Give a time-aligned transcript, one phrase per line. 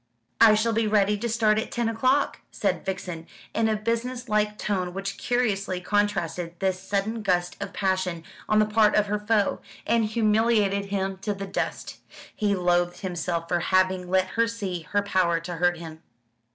[0.39, 4.57] "I shall be ready to start at ten o'clock," said Vixen, in a business like
[4.57, 9.61] tone which curiously contrasted this sudden gust of passion on the part of her foe,
[9.85, 11.99] and humiliated him to the dust.
[12.35, 16.01] He loathed himself for having let her see her power to hurt him.